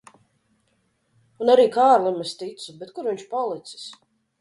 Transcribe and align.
Un 1.45 1.53
arī 1.55 1.67
Kārlim 1.77 2.19
es 2.27 2.35
ticu, 2.43 2.77
bet 2.83 2.97
kur 2.97 3.11
viņš 3.13 3.31
palicis? 3.39 3.89